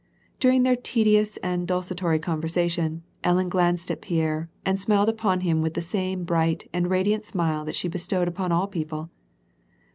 Ihir 0.39 0.53
ing 0.55 0.63
their 0.63 0.75
tedious 0.75 1.37
and 1.43 1.67
desultory 1.67 2.17
conversation, 2.17 3.03
Ellen 3.23 3.49
glanced 3.49 3.91
at 3.91 4.01
Pierre, 4.01 4.49
and 4.65 4.79
smiled 4.79 5.09
upon 5.09 5.41
him 5.41 5.61
with 5.61 5.75
the 5.75 5.81
same 5.83 6.23
bright 6.23 6.67
and 6.73 6.89
radiant 6.89 7.23
smile 7.23 7.63
that 7.65 7.75
she 7.75 7.87
bestowed 7.87 8.27
upon 8.27 8.51
all 8.51 8.65
people. 8.65 9.11